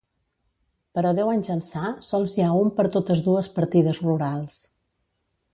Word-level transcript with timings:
Però 0.97 1.11
deu 1.19 1.29
anys 1.33 1.51
ençà 1.57 1.91
sols 2.09 2.35
hi 2.39 2.45
ha 2.45 2.49
un 2.63 2.73
per 2.81 2.87
totes 2.97 3.23
dues 3.29 3.53
partides 3.59 4.05
rurals. 4.11 4.65